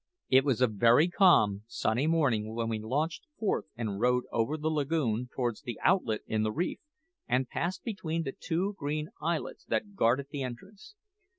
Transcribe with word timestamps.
It 0.29 0.43
was 0.43 0.61
a 0.61 0.65
very 0.67 1.07
calm, 1.09 1.61
sunny 1.67 2.07
morning 2.07 2.55
when 2.55 2.69
we 2.69 2.79
launched 2.79 3.27
forth 3.37 3.65
and 3.75 3.99
rowed 3.99 4.23
over 4.31 4.57
the 4.57 4.71
lagoon 4.71 5.29
towards 5.31 5.61
the 5.61 5.79
outlet 5.83 6.21
in 6.25 6.41
the 6.41 6.51
reef, 6.51 6.79
and 7.27 7.47
passed 7.47 7.83
between 7.83 8.23
the 8.23 8.31
two 8.33 8.73
green 8.79 9.09
islets 9.21 9.63
that 9.65 9.93
guarded 9.95 10.29
the 10.31 10.41
entrance. 10.41 10.95